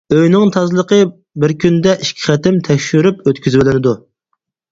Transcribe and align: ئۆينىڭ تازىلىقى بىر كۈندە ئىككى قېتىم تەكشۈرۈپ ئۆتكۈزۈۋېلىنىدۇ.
ئۆينىڭ 0.13 0.51
تازىلىقى 0.53 0.97
بىر 1.43 1.53
كۈندە 1.63 1.93
ئىككى 2.05 2.25
قېتىم 2.29 2.59
تەكشۈرۈپ 2.69 3.21
ئۆتكۈزۈۋېلىنىدۇ. 3.33 3.93